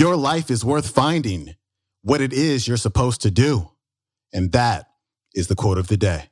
[0.00, 1.56] Your life is worth finding
[2.00, 3.72] what it is you're supposed to do.
[4.32, 4.86] And that
[5.34, 6.29] is the quote of the day.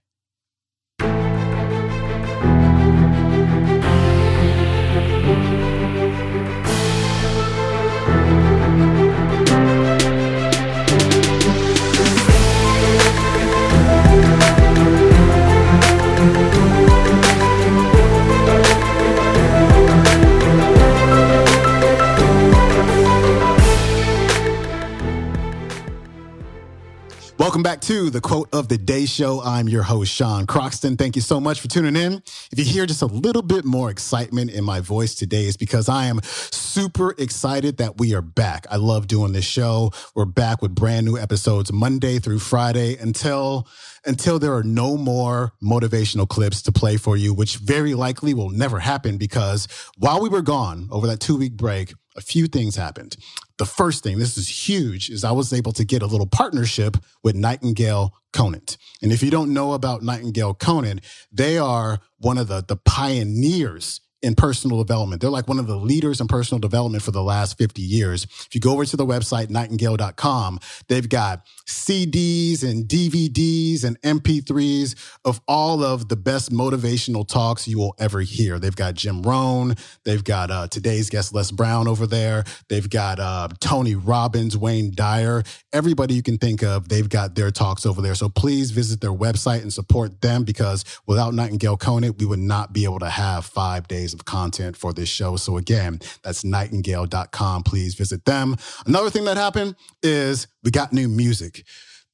[27.48, 29.40] Welcome back to the quote of the day show.
[29.40, 30.98] I'm your host, Sean Croxton.
[30.98, 32.22] Thank you so much for tuning in.
[32.52, 35.88] If you hear just a little bit more excitement in my voice today, is because
[35.88, 38.66] I am super excited that we are back.
[38.70, 39.92] I love doing this show.
[40.14, 43.66] We're back with brand new episodes Monday through Friday until
[44.04, 48.50] until there are no more motivational clips to play for you, which very likely will
[48.50, 52.76] never happen because while we were gone over that two week break, a few things
[52.76, 53.16] happened.
[53.58, 56.96] The first thing, this is huge, is I was able to get a little partnership
[57.22, 58.76] with Nightingale Conant.
[59.00, 61.00] And if you don't know about Nightingale Conant,
[61.32, 65.20] they are one of the, the pioneers in personal development.
[65.20, 68.24] They're like one of the leaders in personal development for the last 50 years.
[68.24, 74.96] If you go over to the website, nightingale.com, they've got CDs and DVDs and MP3s
[75.24, 78.58] of all of the best motivational talks you will ever hear.
[78.58, 79.76] They've got Jim Rohn.
[80.04, 82.44] They've got uh, today's guest, Les Brown, over there.
[82.68, 85.42] They've got uh, Tony Robbins, Wayne Dyer.
[85.72, 88.14] Everybody you can think of, they've got their talks over there.
[88.14, 92.72] So please visit their website and support them because without Nightingale Conant, we would not
[92.72, 95.36] be able to have five days of content for this show.
[95.36, 97.62] So again, that's nightingale.com.
[97.62, 98.56] Please visit them.
[98.86, 101.64] Another thing that happened is we got new music.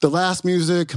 [0.01, 0.93] The last music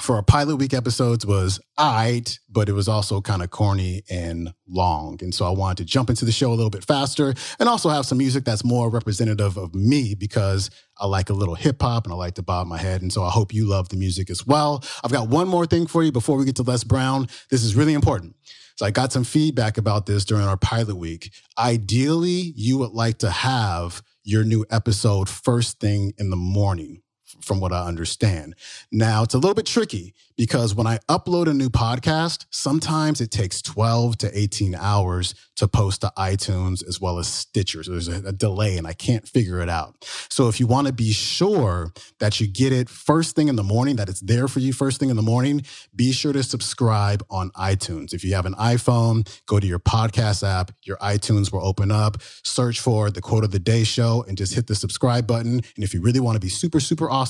[0.00, 4.52] for our pilot week episodes was alright, but it was also kind of corny and
[4.68, 5.18] long.
[5.22, 7.88] And so I wanted to jump into the show a little bit faster and also
[7.90, 12.04] have some music that's more representative of me because I like a little hip hop
[12.04, 13.02] and I like to bob my head.
[13.02, 14.82] And so I hope you love the music as well.
[15.04, 17.28] I've got one more thing for you before we get to Les Brown.
[17.50, 18.34] This is really important.
[18.76, 21.32] So I got some feedback about this during our pilot week.
[21.56, 27.02] Ideally, you would like to have your new episode first thing in the morning
[27.40, 28.54] from what I understand.
[28.90, 33.30] Now, it's a little bit tricky because when I upload a new podcast, sometimes it
[33.30, 37.84] takes 12 to 18 hours to post to iTunes as well as Stitcher.
[37.84, 40.04] So there's a, a delay and I can't figure it out.
[40.28, 43.62] So if you want to be sure that you get it first thing in the
[43.62, 45.62] morning, that it's there for you first thing in the morning,
[45.94, 48.12] be sure to subscribe on iTunes.
[48.12, 52.16] If you have an iPhone, go to your podcast app, your iTunes will open up,
[52.42, 55.60] search for the quote of the day show and just hit the subscribe button.
[55.76, 57.23] And if you really want to be super, super awesome,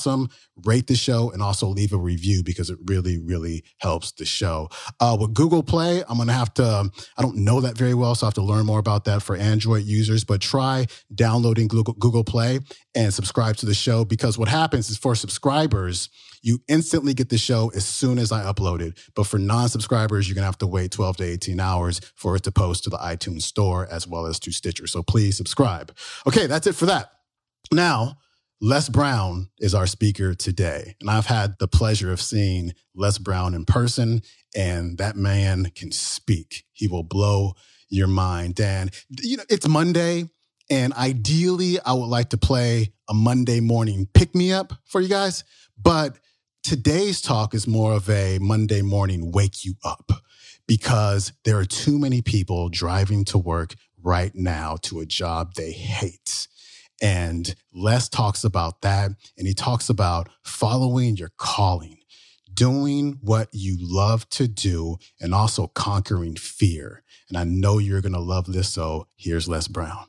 [0.65, 4.69] rate the show and also leave a review because it really, really helps the show.
[4.99, 8.15] Uh, with Google Play, I'm going to have to, I don't know that very well,
[8.15, 11.93] so I have to learn more about that for Android users, but try downloading Google,
[11.93, 12.59] Google Play
[12.95, 16.09] and subscribe to the show because what happens is for subscribers,
[16.41, 18.99] you instantly get the show as soon as I upload it.
[19.15, 22.35] But for non subscribers, you're going to have to wait 12 to 18 hours for
[22.35, 24.85] it to post to the iTunes store as well as to Stitcher.
[24.85, 25.91] So please subscribe.
[26.27, 27.09] Okay, that's it for that.
[27.71, 28.17] Now,
[28.61, 30.95] Les Brown is our speaker today.
[31.01, 34.21] And I've had the pleasure of seeing Les Brown in person,
[34.55, 36.63] and that man can speak.
[36.71, 37.53] He will blow
[37.89, 38.55] your mind.
[38.55, 40.29] Dan, you know, it's Monday,
[40.69, 45.09] and ideally, I would like to play a Monday morning pick me up for you
[45.09, 45.43] guys.
[45.77, 46.17] But
[46.63, 50.11] today's talk is more of a Monday morning wake you up
[50.67, 55.71] because there are too many people driving to work right now to a job they
[55.71, 56.47] hate.
[57.01, 59.11] And Les talks about that.
[59.37, 61.99] And he talks about following your calling,
[62.53, 67.03] doing what you love to do, and also conquering fear.
[67.29, 68.69] And I know you're going to love this.
[68.69, 70.05] So here's Les Brown.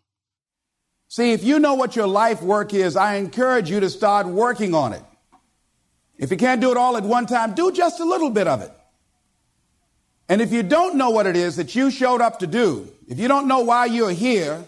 [1.09, 4.75] See, if you know what your life work is, I encourage you to start working
[4.75, 5.03] on it.
[6.19, 8.63] If you can't do it all at one time, do just a little bit of
[8.63, 8.71] it.
[10.29, 13.19] And if you don't know what it is that you showed up to do, if
[13.19, 14.65] you don't know why you're here,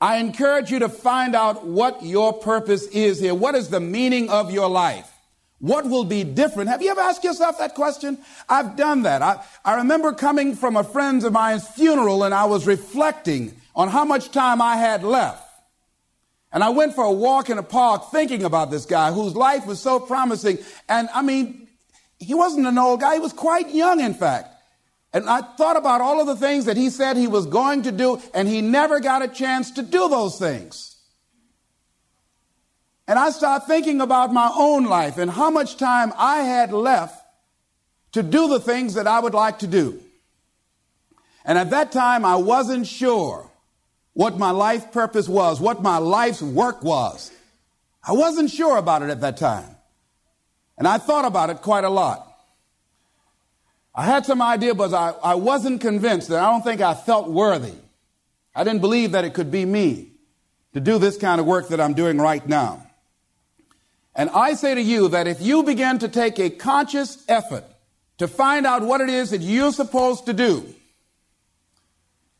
[0.00, 3.34] I encourage you to find out what your purpose is here.
[3.34, 5.10] What is the meaning of your life?
[5.58, 6.70] What will be different?
[6.70, 8.16] Have you ever asked yourself that question?
[8.48, 9.20] I've done that.
[9.20, 13.88] I, I remember coming from a friend of mine's funeral and I was reflecting on
[13.88, 15.46] how much time I had left.
[16.50, 19.66] And I went for a walk in a park thinking about this guy whose life
[19.66, 20.58] was so promising.
[20.88, 21.68] And I mean,
[22.18, 23.14] he wasn't an old guy.
[23.14, 24.48] He was quite young, in fact.
[25.12, 27.92] And I thought about all of the things that he said he was going to
[27.92, 30.96] do, and he never got a chance to do those things.
[33.08, 37.20] And I started thinking about my own life and how much time I had left
[38.12, 40.00] to do the things that I would like to do.
[41.44, 43.50] And at that time, I wasn't sure
[44.12, 47.32] what my life purpose was, what my life's work was.
[48.06, 49.76] I wasn't sure about it at that time.
[50.78, 52.29] And I thought about it quite a lot.
[53.94, 57.28] I had some idea, but I, I wasn't convinced, and I don't think I felt
[57.28, 57.74] worthy.
[58.54, 60.12] I didn't believe that it could be me
[60.74, 62.86] to do this kind of work that I'm doing right now.
[64.14, 67.64] And I say to you that if you begin to take a conscious effort
[68.18, 70.74] to find out what it is that you're supposed to do,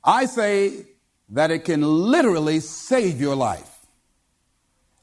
[0.02, 0.87] I say
[1.31, 3.67] that it can literally save your life.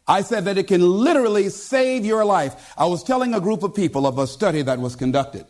[0.07, 2.73] I said that it can literally save your life.
[2.77, 5.45] I was telling a group of people of a study that was conducted.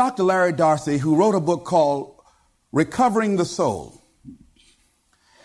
[0.00, 0.22] Dr.
[0.22, 2.14] Larry Dossey, who wrote a book called
[2.72, 4.02] Recovering the Soul,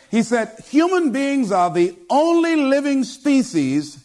[0.10, 4.02] he said, human beings are the only living species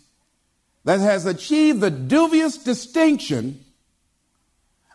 [0.85, 3.65] that has achieved the dubious distinction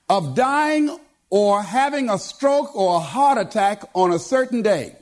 [0.10, 1.00] of dying
[1.30, 4.94] or having a stroke or a heart attack on a certain day.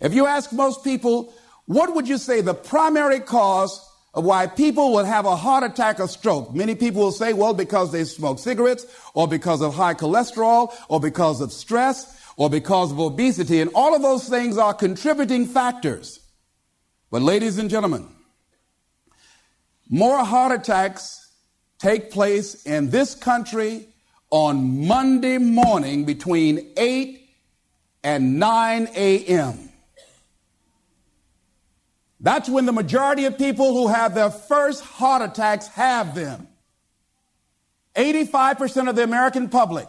[0.00, 1.34] If you ask most people,
[1.66, 6.00] what would you say the primary cause of why people will have a heart attack
[6.00, 6.54] or stroke?
[6.54, 11.00] Many people will say, well, because they smoke cigarettes or because of high cholesterol or
[11.00, 13.60] because of stress or because of obesity.
[13.60, 16.20] And all of those things are contributing factors.
[17.10, 18.08] But ladies and gentlemen,
[19.88, 21.30] more heart attacks
[21.78, 23.88] take place in this country
[24.30, 27.28] on Monday morning between 8
[28.04, 29.71] and 9 a.m.
[32.22, 36.46] That's when the majority of people who have their first heart attacks have them.
[37.96, 39.88] 85% of the American public,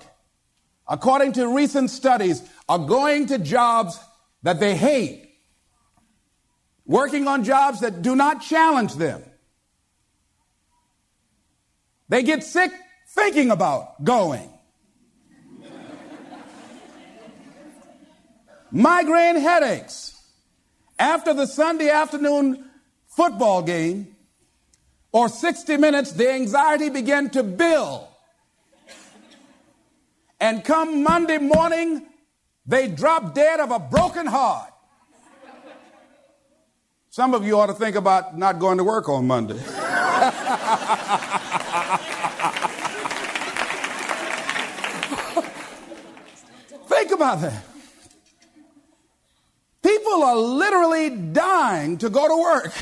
[0.87, 3.99] according to recent studies, are going to jobs
[4.41, 5.29] that they hate,
[6.85, 9.23] working on jobs that do not challenge them.
[12.09, 12.71] They get sick
[13.09, 14.49] thinking about going.
[18.71, 20.19] Migraine headaches.
[20.99, 22.69] After the Sunday afternoon
[23.07, 24.15] football game
[25.11, 28.07] or 60 minutes, the anxiety began to build.
[30.39, 32.05] And come Monday morning,
[32.65, 34.69] they drop dead of a broken heart.
[37.09, 39.53] Some of you ought to think about not going to work on Monday.
[46.87, 47.72] Think about that.
[50.13, 52.71] People are literally dying to go to work.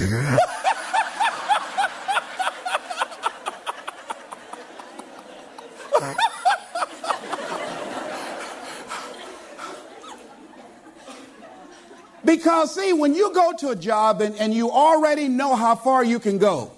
[12.26, 16.04] because, see, when you go to a job and, and you already know how far
[16.04, 16.74] you can go,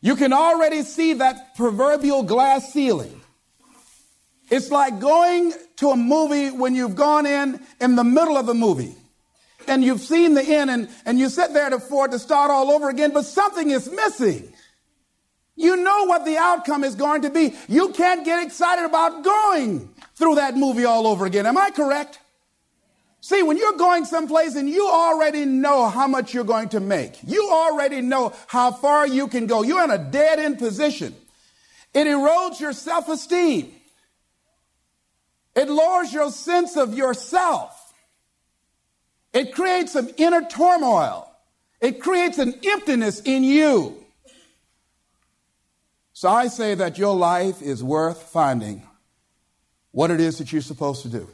[0.00, 3.20] you can already see that proverbial glass ceiling.
[4.48, 8.54] It's like going to a movie when you've gone in in the middle of the
[8.54, 8.94] movie
[9.70, 12.72] and you've seen the end and, and you sit there to, for to start all
[12.72, 14.52] over again, but something is missing.
[15.54, 17.54] You know what the outcome is going to be.
[17.68, 21.46] You can't get excited about going through that movie all over again.
[21.46, 22.18] Am I correct?
[23.20, 27.18] See, when you're going someplace and you already know how much you're going to make,
[27.22, 31.14] you already know how far you can go, you're in a dead end position.
[31.94, 33.72] It erodes your self esteem.
[35.54, 37.79] It lowers your sense of yourself.
[39.32, 41.30] It creates some inner turmoil.
[41.80, 43.96] It creates an emptiness in you.
[46.12, 48.82] So I say that your life is worth finding
[49.92, 51.28] what it is that you're supposed to do.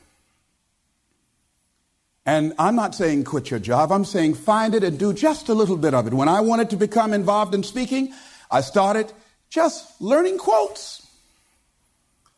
[2.24, 3.92] And I'm not saying quit your job.
[3.92, 6.14] I'm saying find it and do just a little bit of it.
[6.14, 8.12] When I wanted to become involved in speaking,
[8.50, 9.12] I started
[9.48, 11.06] just learning quotes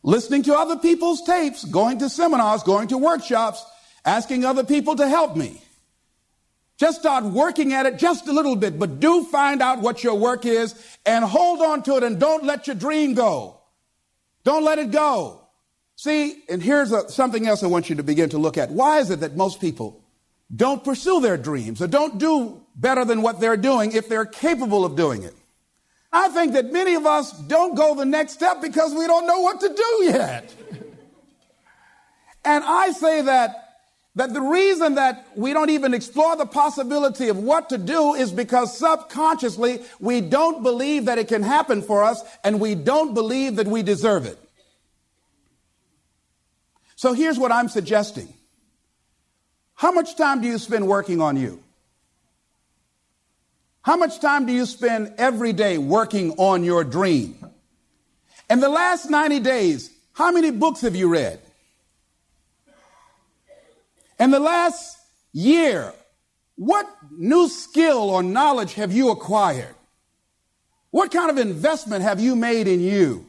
[0.03, 3.65] listening to other people's tapes, going to seminars, going to workshops,
[4.05, 5.63] asking other people to help me.
[6.79, 10.15] Just start working at it just a little bit, but do find out what your
[10.15, 10.75] work is
[11.05, 13.61] and hold on to it and don't let your dream go.
[14.45, 15.41] Don't let it go.
[15.97, 18.71] See, and here's a, something else I want you to begin to look at.
[18.71, 20.01] Why is it that most people
[20.55, 24.85] don't pursue their dreams or don't do better than what they're doing if they're capable
[24.85, 25.35] of doing it?
[26.13, 29.41] I think that many of us don't go the next step because we don't know
[29.41, 30.55] what to do yet.
[32.45, 33.68] and I say that
[34.19, 38.33] that the reason that we don't even explore the possibility of what to do is
[38.33, 43.55] because subconsciously we don't believe that it can happen for us and we don't believe
[43.55, 44.37] that we deserve it.
[46.97, 48.35] So here's what I'm suggesting.
[49.75, 51.63] How much time do you spend working on you?
[53.83, 57.39] How much time do you spend every day working on your dream?
[58.51, 61.41] In the last 90 days, how many books have you read?
[64.19, 64.99] In the last
[65.33, 65.93] year,
[66.57, 69.75] what new skill or knowledge have you acquired?
[70.91, 73.27] What kind of investment have you made in you?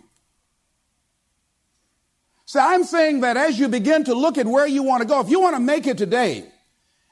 [2.46, 5.20] So I'm saying that as you begin to look at where you want to go,
[5.20, 6.46] if you want to make it today,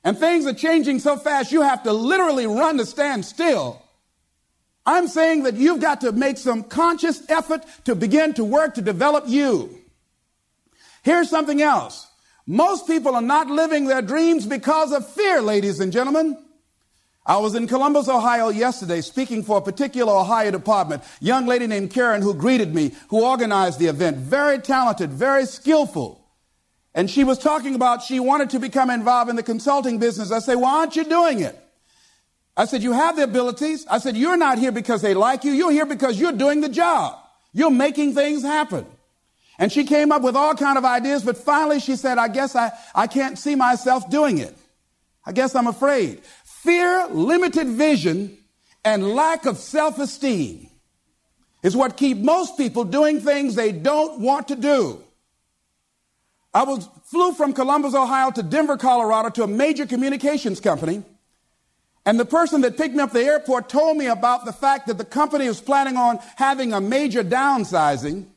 [0.04, 3.84] and things are changing so fast, you have to literally run to stand still.
[4.86, 8.82] I'm saying that you've got to make some conscious effort to begin to work to
[8.82, 9.78] develop you.
[11.04, 12.08] Here's something else.
[12.48, 16.38] Most people are not living their dreams because of fear, ladies and gentlemen.
[17.26, 21.04] I was in Columbus, Ohio yesterday speaking for a particular Ohio department.
[21.20, 24.16] Young lady named Karen who greeted me, who organized the event.
[24.16, 26.24] Very talented, very skillful.
[26.96, 30.32] And she was talking about she wanted to become involved in the consulting business.
[30.32, 31.60] I said, why aren't you doing it?
[32.56, 33.86] I said, you have the abilities.
[33.88, 35.52] I said, you're not here because they like you.
[35.52, 37.20] You're here because you're doing the job.
[37.52, 38.86] You're making things happen.
[39.60, 42.56] And she came up with all kind of ideas, but finally she said, I guess
[42.56, 44.56] I, I can't see myself doing it.
[45.26, 46.22] I guess I'm afraid.
[46.46, 48.38] Fear, limited vision,
[48.86, 50.70] and lack of self-esteem
[51.64, 55.04] is what keep most people doing things they don't want to do.
[56.54, 61.04] I was flew from Columbus, Ohio to Denver, Colorado to a major communications company.
[62.06, 64.88] And the person that picked me up at the airport told me about the fact
[64.88, 68.28] that the company was planning on having a major downsizing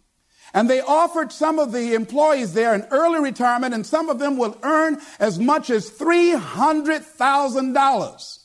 [0.52, 4.36] and they offered some of the employees there an early retirement, and some of them
[4.36, 8.38] will earn as much as $300,000.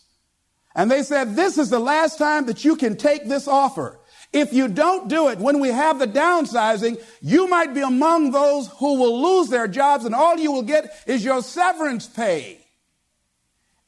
[0.76, 4.00] And they said, This is the last time that you can take this offer.
[4.34, 8.68] If you don't do it when we have the downsizing, you might be among those
[8.80, 12.60] who will lose their jobs, and all you will get is your severance pay.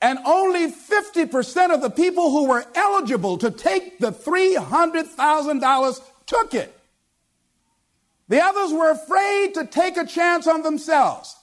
[0.02, 6.76] And only 50% of the people who were eligible to take the $300,000 took it.
[8.27, 11.36] The others were afraid to take a chance on themselves.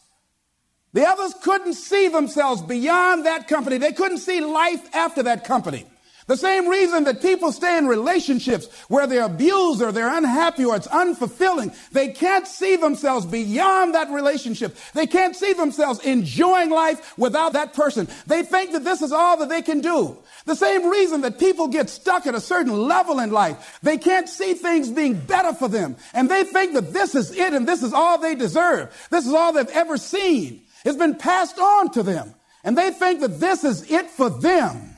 [0.92, 3.78] The others couldn't see themselves beyond that company.
[3.78, 5.86] They couldn't see life after that company.
[6.26, 10.74] The same reason that people stay in relationships where they're abused or they're unhappy or
[10.74, 11.74] it's unfulfilling.
[11.90, 14.74] They can't see themselves beyond that relationship.
[14.94, 18.08] They can't see themselves enjoying life without that person.
[18.26, 20.16] They think that this is all that they can do.
[20.46, 23.78] The same reason that people get stuck at a certain level in life.
[23.82, 25.96] They can't see things being better for them.
[26.14, 29.08] And they think that this is it and this is all they deserve.
[29.10, 30.62] This is all they've ever seen.
[30.86, 32.34] It's been passed on to them.
[32.62, 34.93] And they think that this is it for them.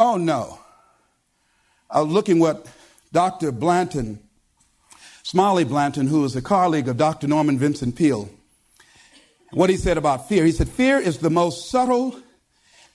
[0.00, 0.58] Oh no.
[1.90, 2.66] I was looking what
[3.12, 3.52] Dr.
[3.52, 4.18] Blanton,
[5.22, 7.28] Smiley Blanton, who was a colleague of Dr.
[7.28, 8.30] Norman Vincent Peale,
[9.52, 10.46] what he said about fear.
[10.46, 12.18] He said, Fear is the most subtle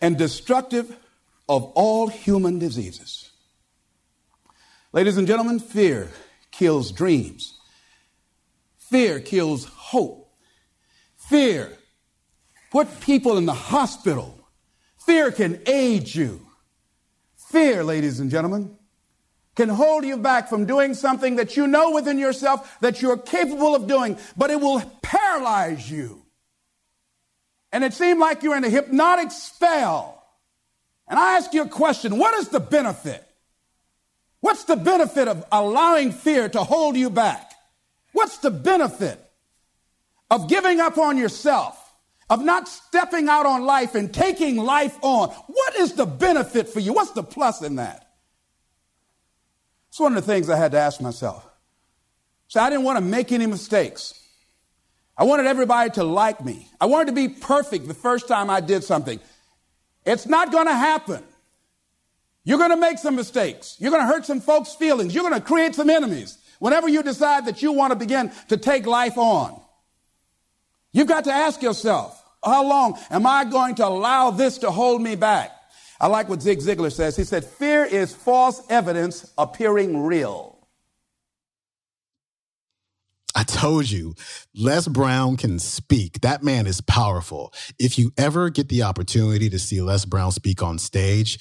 [0.01, 0.97] and destructive
[1.47, 3.29] of all human diseases.
[4.91, 6.09] Ladies and gentlemen, fear
[6.49, 7.59] kills dreams.
[8.79, 10.33] Fear kills hope.
[11.17, 11.71] Fear
[12.71, 14.39] put people in the hospital.
[15.05, 16.41] Fear can age you.
[17.55, 18.75] Fear, ladies and gentlemen,
[19.55, 23.73] can hold you back from doing something that you know within yourself that you're capable
[23.75, 26.25] of doing, but it will paralyze you.
[27.71, 30.21] And it seemed like you're in a hypnotic spell.
[31.07, 33.25] And I ask you a question what is the benefit?
[34.41, 37.53] What's the benefit of allowing fear to hold you back?
[38.11, 39.17] What's the benefit
[40.29, 41.84] of giving up on yourself?
[42.29, 45.29] Of not stepping out on life and taking life on.
[45.29, 46.93] What is the benefit for you?
[46.93, 48.07] What's the plus in that?
[49.89, 51.47] It's one of the things I had to ask myself.
[52.47, 54.19] So I didn't want to make any mistakes.
[55.17, 56.67] I wanted everybody to like me.
[56.81, 59.19] I wanted to be perfect the first time I did something.
[60.05, 61.23] It's not going to happen.
[62.43, 63.77] You're going to make some mistakes.
[63.79, 65.15] You're going to hurt some folks' feelings.
[65.15, 68.57] You're going to create some enemies whenever you decide that you want to begin to
[68.57, 69.59] take life on.
[70.95, 75.01] You've got to ask yourself, how long am I going to allow this to hold
[75.01, 75.51] me back?
[75.99, 77.17] I like what Zig Ziglar says.
[77.17, 80.69] He said, fear is false evidence appearing real.
[83.35, 84.15] I told you,
[84.55, 86.21] Les Brown can speak.
[86.21, 87.53] That man is powerful.
[87.77, 91.39] If you ever get the opportunity to see Les Brown speak on stage,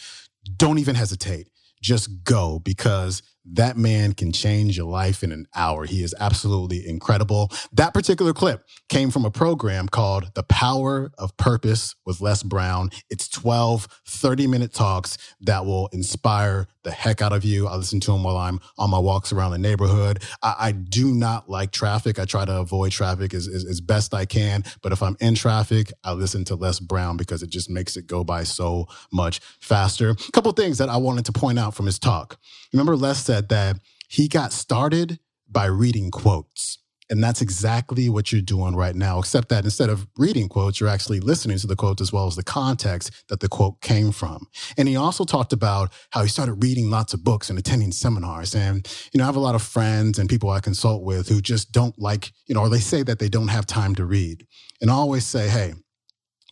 [0.56, 1.48] don't even hesitate.
[1.80, 5.84] Just go because that man can change your life in an hour.
[5.84, 7.50] He is absolutely incredible.
[7.72, 12.90] That particular clip came from a program called The Power of Purpose with Les Brown.
[13.10, 17.66] It's 12 30 minute talks that will inspire the heck out of you.
[17.66, 20.22] I listen to them while I'm on my walks around the neighborhood.
[20.42, 22.18] I, I do not like traffic.
[22.18, 24.64] I try to avoid traffic as, as, as best I can.
[24.82, 28.06] But if I'm in traffic, I listen to Les Brown because it just makes it
[28.06, 30.10] go by so much faster.
[30.10, 32.38] A couple things that I wanted to point out from his talk.
[32.72, 33.76] Remember, Les said that
[34.08, 35.18] he got started
[35.50, 36.78] by reading quotes.
[37.10, 40.88] And that's exactly what you're doing right now, except that instead of reading quotes, you're
[40.88, 44.46] actually listening to the quotes as well as the context that the quote came from.
[44.78, 48.54] And he also talked about how he started reading lots of books and attending seminars.
[48.54, 51.42] And, you know, I have a lot of friends and people I consult with who
[51.42, 54.46] just don't like, you know, or they say that they don't have time to read.
[54.80, 55.74] And I always say, hey,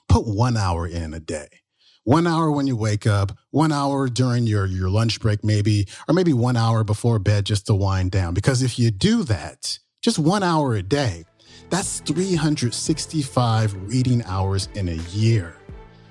[0.09, 1.49] put one hour in a day
[2.05, 6.15] one hour when you wake up, one hour during your, your lunch break, maybe, or
[6.15, 8.35] maybe one hour before bed just to wind down.
[8.35, 11.25] Because if you do that, just one hour a day,
[11.71, 15.57] that's 365 reading hours in a year.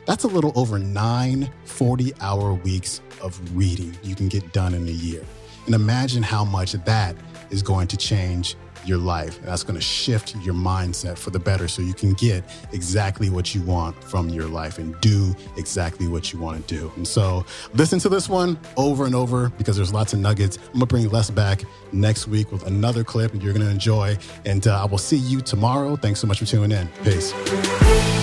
[0.06, 4.88] That's a little over nine 40 hour weeks of reading you can get done in
[4.88, 5.24] a year.
[5.66, 7.16] And imagine how much that
[7.50, 8.56] is going to change
[8.86, 9.38] your life.
[9.40, 13.30] And that's going to shift your mindset for the better so you can get exactly
[13.30, 16.92] what you want from your life and do exactly what you want to do.
[16.96, 20.58] And so listen to this one over and over because there's lots of nuggets.
[20.58, 23.72] I'm going to bring Les back next week with another clip that you're going to
[23.72, 24.18] enjoy.
[24.46, 25.96] And uh, I will see you tomorrow.
[25.96, 26.88] Thanks so much for tuning in.
[27.04, 28.21] Peace.